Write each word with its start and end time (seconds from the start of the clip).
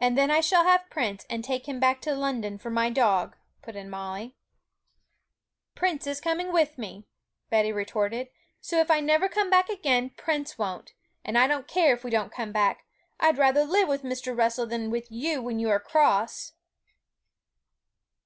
'And 0.00 0.16
then 0.16 0.30
I 0.30 0.40
shall 0.40 0.64
have 0.64 0.88
Prince, 0.88 1.26
and 1.28 1.44
take 1.44 1.68
him 1.68 1.78
back 1.78 2.00
to 2.00 2.14
London 2.14 2.56
for 2.56 2.70
my 2.70 2.88
dog,' 2.88 3.36
put 3.60 3.76
in 3.76 3.90
Molly. 3.90 4.34
'Prince 5.74 6.06
is 6.06 6.22
coming 6.22 6.50
with 6.54 6.78
me,' 6.78 7.06
Betty 7.50 7.70
retorted; 7.70 8.28
'so 8.62 8.78
if 8.80 8.90
I 8.90 9.00
never 9.00 9.28
come 9.28 9.50
back 9.50 9.68
again, 9.68 10.08
Prince 10.08 10.56
won't! 10.56 10.94
And 11.22 11.36
I 11.36 11.46
don't 11.46 11.68
care 11.68 11.92
if 11.92 12.02
we 12.02 12.10
don't 12.10 12.32
come 12.32 12.50
back. 12.50 12.86
I'd 13.20 13.36
rather 13.36 13.66
live 13.66 13.88
with 13.88 14.04
Mr. 14.04 14.34
Russell 14.34 14.64
than 14.66 14.90
with 14.90 15.12
you 15.12 15.42
when 15.42 15.58
you 15.58 15.68
are 15.68 15.80
cross.' 15.80 16.54